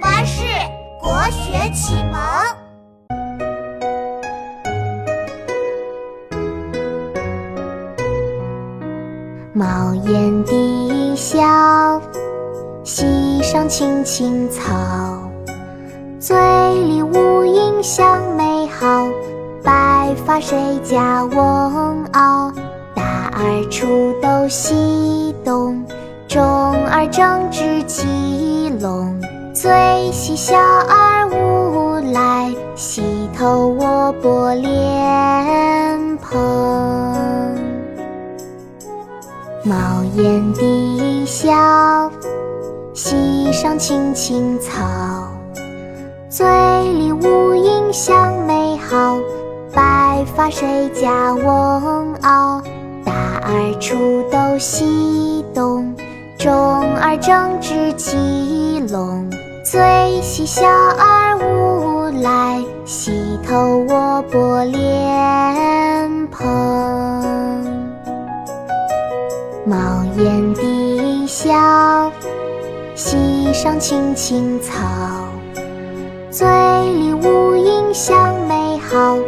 [0.00, 0.42] 巴士
[1.00, 2.20] 国学启蒙。
[9.52, 12.00] 茅檐低小，
[12.82, 14.72] 溪上青青草。
[16.18, 16.36] 醉
[16.84, 19.06] 里吴音相媚好，
[19.62, 22.52] 白发谁家翁媪？
[22.94, 25.84] 大儿锄豆溪东。
[26.26, 26.42] 中
[26.86, 29.20] 儿正织鸡笼，
[29.54, 37.56] 最喜小儿无赖，溪头卧剥莲蓬。
[39.62, 42.10] 茅檐低小，
[42.94, 44.82] 溪上青青草。
[46.28, 46.44] 醉
[46.94, 49.16] 里吴音相媚好，
[49.72, 52.60] 白发谁家翁媪？
[53.04, 53.12] 大
[53.44, 55.94] 儿锄豆溪东。
[56.36, 56.52] 中
[56.96, 59.30] 儿正织鸡笼，
[59.74, 66.46] 最喜小儿无赖，溪头卧剥莲蓬。
[69.66, 71.52] 茅檐低小，
[72.94, 74.78] 溪上青青草。
[76.30, 76.46] 醉
[76.92, 79.18] 里吴音相媚好，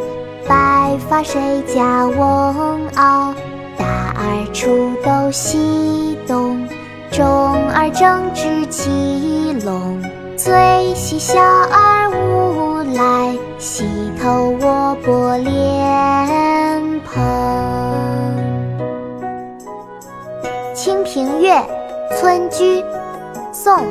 [0.46, 3.34] 白发谁家翁媪？
[3.76, 6.64] 大儿锄豆溪东。
[7.10, 7.24] 中
[7.70, 10.02] 儿正织鸡笼，
[10.36, 13.86] 最喜小儿无赖，溪
[14.22, 17.24] 头卧剥莲蓬。
[20.74, 21.54] 《清平乐·
[22.14, 22.82] 村居》
[23.50, 23.78] 宋·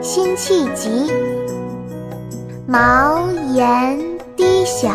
[0.00, 1.12] 辛弃疾。
[2.66, 3.98] 茅檐
[4.34, 4.88] 低小，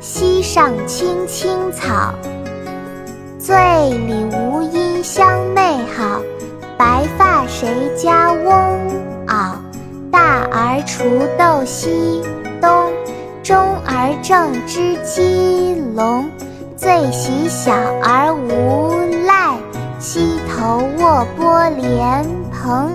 [0.00, 2.14] 溪上青青草。
[3.38, 3.54] 醉
[3.90, 4.24] 里
[10.88, 12.22] 锄豆溪
[12.60, 12.90] 东。
[13.42, 16.28] 中儿正织鸡笼。
[16.76, 18.94] 最喜小儿无
[19.26, 19.56] 赖，
[19.98, 22.90] 溪头卧剥莲蓬。